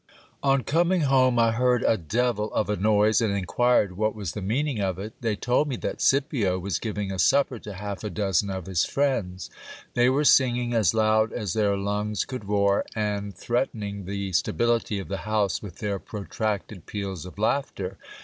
[0.41, 1.37] On coming home.
[1.37, 5.13] I heard a devil of a noise, and inquired what was the tneaning of it.
[5.21, 8.83] They told me that Scipio was giving a supper to half a dozen of his
[8.83, 9.51] friends.
[9.93, 14.97] They were singing as loud as their lungs could roar, and threat ening the stability
[14.97, 17.99] of the house with their protracted peals of laughter.